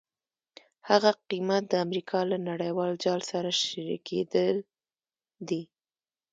هغه 0.89 1.11
قیمت 1.29 1.63
د 1.69 1.73
امریکا 1.85 2.19
له 2.31 2.37
نړیوال 2.49 2.91
جال 3.03 3.21
سره 3.31 3.49
شریکېدل 3.63 4.55
دي. 5.47 5.61